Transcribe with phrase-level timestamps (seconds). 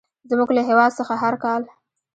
[0.29, 1.61] زموږ له هېواد څخه هر کال.